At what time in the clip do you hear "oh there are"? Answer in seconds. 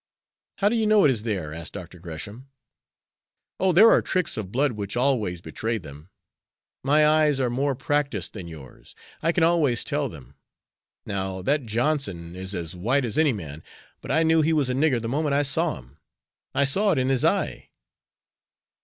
3.59-4.01